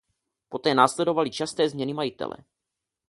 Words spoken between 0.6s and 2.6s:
následovaly časté změny majitele.